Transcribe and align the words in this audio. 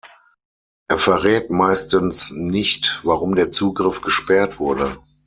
Er 0.89 0.97
verrät 0.97 1.51
meistens 1.51 2.31
nicht, 2.31 3.01
warum 3.03 3.35
der 3.35 3.51
Zugriff 3.51 4.01
gesperrt 4.01 4.57
wurde. 4.57 4.97